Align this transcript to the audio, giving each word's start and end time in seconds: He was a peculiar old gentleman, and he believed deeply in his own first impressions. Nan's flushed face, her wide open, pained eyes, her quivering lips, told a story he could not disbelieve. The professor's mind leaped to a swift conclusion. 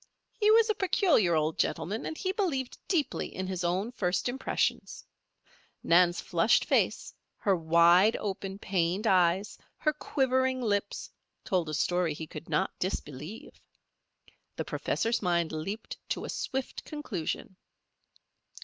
He 0.33 0.49
was 0.49 0.67
a 0.67 0.73
peculiar 0.73 1.35
old 1.35 1.59
gentleman, 1.59 2.07
and 2.07 2.17
he 2.17 2.31
believed 2.31 2.75
deeply 2.87 3.27
in 3.35 3.45
his 3.45 3.63
own 3.63 3.91
first 3.91 4.27
impressions. 4.27 5.05
Nan's 5.83 6.19
flushed 6.19 6.65
face, 6.65 7.13
her 7.37 7.55
wide 7.55 8.17
open, 8.19 8.57
pained 8.57 9.05
eyes, 9.05 9.59
her 9.77 9.93
quivering 9.93 10.59
lips, 10.59 11.11
told 11.45 11.69
a 11.69 11.75
story 11.75 12.15
he 12.15 12.25
could 12.25 12.49
not 12.49 12.71
disbelieve. 12.79 13.61
The 14.55 14.65
professor's 14.65 15.21
mind 15.21 15.51
leaped 15.51 15.95
to 16.09 16.25
a 16.25 16.29
swift 16.29 16.83
conclusion. 16.83 17.55